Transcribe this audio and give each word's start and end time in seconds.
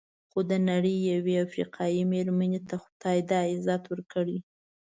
خو 0.29 0.39
د 0.51 0.51
نړۍ 0.69 0.95
یوې 1.11 1.35
افریقایي 1.45 2.01
مېرمنې 2.13 2.59
ته 2.69 2.75
خدای 2.83 3.17
دا 3.31 3.39
عزت 3.51 3.83
ورکړی. 3.87 4.37